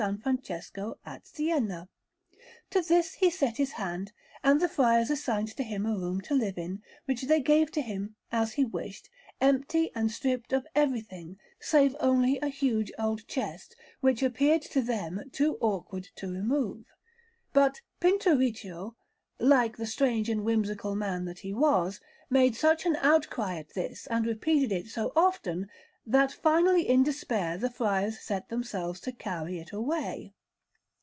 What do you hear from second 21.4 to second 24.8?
he was, made such an outcry at this, and repeated